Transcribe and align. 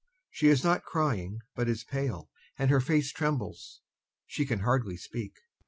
She 0.31 0.47
is 0.47 0.63
not 0.63 0.83
crying 0.83 1.41
but 1.53 1.69
is 1.69 1.83
pale, 1.83 2.31
and 2.57 2.71
her 2.71 2.79
face 2.81 3.11
trembles; 3.11 3.81
she 4.25 4.47
can 4.47 4.61
hardly 4.61 4.97
speak. 4.97 5.37